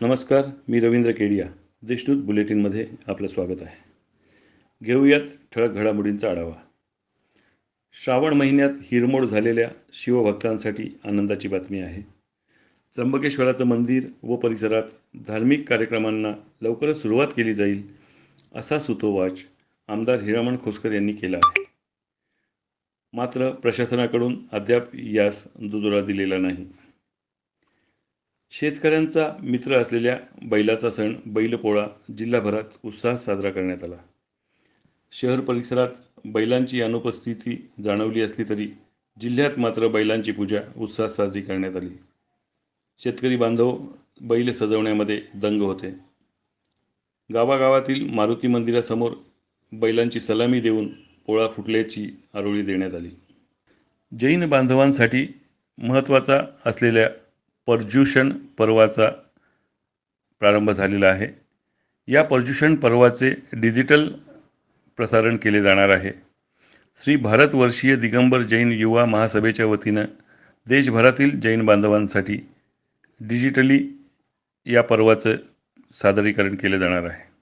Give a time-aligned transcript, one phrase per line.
[0.00, 1.46] नमस्कार मी रवींद्र केडिया.
[1.82, 3.84] देशदूत बुलेटिनमध्ये आपलं स्वागत आहे.
[4.82, 5.20] घेऊयात
[5.54, 6.54] ठळक घडामोडींचा आढावा.
[8.04, 12.02] श्रावण महिन्यात हिरमोड झालेल्या शिवभक्तांसाठी आनंदाची बातमी आहे.
[12.96, 14.82] त्र्यंबकेश्वराचं मंदिर व परिसरात
[15.14, 16.32] धार्मिक कार्यक्रमांना
[16.62, 17.82] लवकरच सुरुवात केली जाईल
[18.54, 19.40] असा सुतोवाच
[19.88, 21.64] आमदार हिरामण खोसकर यांनी केला आहे.
[23.12, 26.66] मात्र प्रशासनाकडून अद्याप यास दुजोरा दिलेला नाही.
[28.60, 31.86] शेतकऱ्यांचा मित्र असलेल्या बैलाचा सण बैलपोळा
[32.18, 33.96] जिल्हाभरात उत्साहात साजरा करण्यात आला.
[35.12, 35.88] शहर परिसरात
[36.24, 38.68] बैलांची अनुपस्थिती जाणवली असली तरी
[39.20, 41.88] जिल्ह्यात मात्र बैलांची पूजा उत्साहात साजरी करण्यात आली.
[42.98, 43.86] शेतकरी बांधव
[44.20, 45.94] बैल सजवण्यामध्ये दंग होते.
[47.34, 49.12] गावागावातील मारुती मंदिरासमोर
[49.72, 50.88] बैलांची सलामी देऊन
[51.26, 53.10] पोळा फुटल्याची आरोळी देण्यात आली.
[54.20, 55.26] जैन बांधवांसाठी
[55.78, 57.10] महत्त्वाचा असलेल्या
[57.66, 59.10] पर्युषण पर्वाचा
[60.40, 61.28] प्रारंभ झालेला आहे.
[62.08, 64.12] या पर्युषण पर्वाचे डिजिटल
[64.96, 66.10] प्रसारण केले जाणार आहे.
[67.02, 70.04] श्री भारतवर्षीय दिगंबर जैन युवा महासभेच्या वतीनं
[70.68, 72.38] देशभरातील जैन बांधवांसाठी
[73.20, 73.88] डिजिटली
[74.66, 75.36] या पर्वाचं
[76.02, 77.33] सादरीकरण केले जाणार आहे.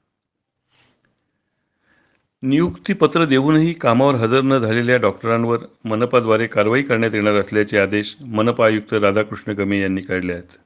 [2.42, 8.94] नियुक्तीपत्र देऊनही कामावर हजर न झालेल्या डॉक्टरांवर मनपाद्वारे कारवाई करण्यात येणार असल्याचे आदेश मनपा आयुक्त
[8.94, 10.58] राधाकृष्ण गमे यांनी काढले आहेत.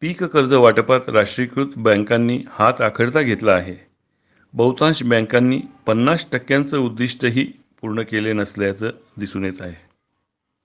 [0.00, 3.74] पीक कर्ज वाटपात राष्ट्रीयकृत बँकांनी हात आखडता घेतला आहे.
[4.54, 7.44] बहुतांश बँकांनी पन्नास टक्क्यांचं उद्दिष्टही
[7.80, 9.74] पूर्ण केले नसल्याचं दिसून येत आहे.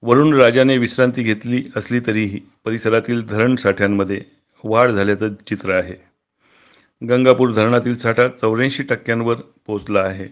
[0.04, 4.22] वरुण राजाने विश्रांती घेतली असली तरीही परिसरातील धरण साठ्यांमध्ये
[4.64, 6.13] वाढ झाल्याचं चित्र आहे.
[7.10, 10.28] गंगापूर धरणातील साठा चौऱ्याऐंशी टक्क्यांवर पोहोचला आहे.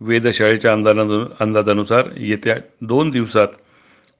[0.00, 3.46] वेधशाळेच्या अंदाजा अंदाजानुसार येत्या दोन दिवसात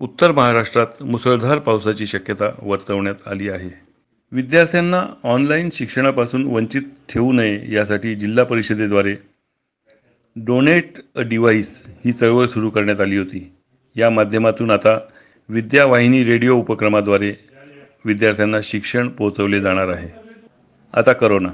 [0.01, 3.71] उत्तर महाराष्ट्रात मुसळधार पावसाची शक्यता वर्तवण्यात आली आहे.
[4.33, 9.17] विद्यार्थ्यांना ऑनलाईन शिक्षणापासून वंचित ठेवू नये यासाठी जिल्हा परिषदेद्वारे
[10.37, 13.53] डोनेट अ डिव्हाइस ही चळवळ सुरू करण्यात आली होती.
[13.97, 14.99] या माध्यमातून आता
[15.49, 17.35] विद्यावाहिनी रेडिओ उपक्रमाद्वारे
[18.05, 20.09] विद्यार्थ्यांना शिक्षण पोहोचवले जाणार आहे.
[20.95, 21.51] आता करोना.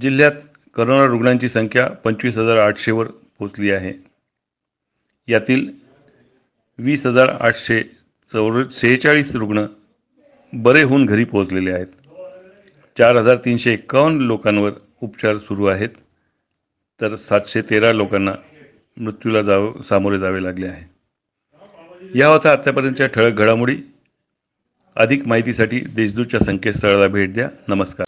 [0.00, 0.32] जिल्ह्यात
[0.74, 3.06] करोना रुग्णांची संख्या पंचवीस हजार आठशेवर
[3.38, 3.92] पोचली आहे.
[5.28, 5.72] यातील
[6.78, 7.82] वीस हजार आठशे
[8.32, 9.66] चौर सेहेचाळीस रुग्ण
[10.52, 11.86] बरे होऊन घरी पोहोचलेले आहेत.
[12.98, 15.88] चार हजार तीनशे एक्कावन्न लोकांवर उपचार सुरू आहेत.
[17.00, 18.32] तर सातशे तेरा लोकांना
[18.96, 20.84] मृत्यूला जावं सामोरे जावे लागले आहे.
[22.14, 23.76] या होता आत्तापर्यंतच्या ठळक घडामोडी.
[24.96, 27.48] अधिक माहितीसाठी देशदूतच्या संकेतस्थळाला भेट द्या.
[27.68, 28.07] नमस्कार.